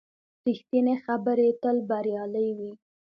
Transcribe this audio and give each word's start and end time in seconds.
ریښتینې 0.45 0.95
خبرې 1.05 1.49
تل 1.61 1.77
بریالۍ 1.89 2.49
وي. 2.57 2.71